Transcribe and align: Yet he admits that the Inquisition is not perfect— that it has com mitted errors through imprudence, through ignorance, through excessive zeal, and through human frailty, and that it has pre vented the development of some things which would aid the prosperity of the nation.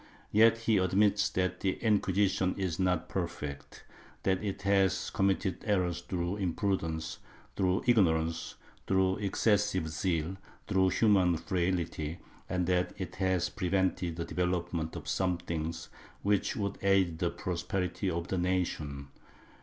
Yet 0.31 0.57
he 0.61 0.77
admits 0.79 1.29
that 1.29 1.59
the 1.59 1.73
Inquisition 1.75 2.55
is 2.57 2.79
not 2.79 3.07
perfect— 3.07 3.83
that 4.23 4.43
it 4.43 4.63
has 4.63 5.11
com 5.11 5.27
mitted 5.27 5.61
errors 5.63 6.01
through 6.01 6.37
imprudence, 6.37 7.19
through 7.55 7.83
ignorance, 7.85 8.55
through 8.87 9.17
excessive 9.17 9.89
zeal, 9.89 10.25
and 10.25 10.37
through 10.65 10.89
human 10.89 11.37
frailty, 11.37 12.17
and 12.49 12.65
that 12.65 12.93
it 12.97 13.17
has 13.17 13.49
pre 13.49 13.67
vented 13.69 14.15
the 14.15 14.25
development 14.25 14.95
of 14.95 15.07
some 15.07 15.37
things 15.37 15.89
which 16.23 16.55
would 16.55 16.79
aid 16.81 17.19
the 17.19 17.29
prosperity 17.29 18.09
of 18.09 18.29
the 18.29 18.39
nation. 18.39 19.09